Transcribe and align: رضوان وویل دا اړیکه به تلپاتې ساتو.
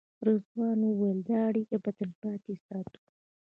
رضوان 0.27 0.79
وویل 0.85 1.19
دا 1.29 1.37
اړیکه 1.49 1.75
به 1.83 1.91
تلپاتې 1.99 2.53
ساتو. 2.65 3.01